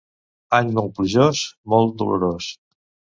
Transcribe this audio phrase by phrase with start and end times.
[0.59, 1.41] Any molt plujós,
[1.75, 2.49] molt dolorós.